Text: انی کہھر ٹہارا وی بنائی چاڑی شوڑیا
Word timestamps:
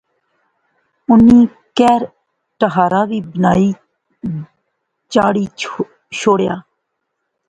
انی 1.11 1.39
کہھر 1.77 2.01
ٹہارا 2.59 3.01
وی 3.09 3.19
بنائی 3.31 3.69
چاڑی 5.13 5.45
شوڑیا 6.19 6.55